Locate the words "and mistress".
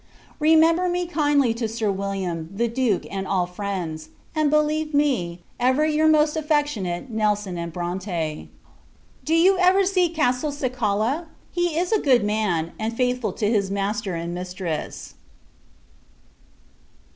14.15-15.13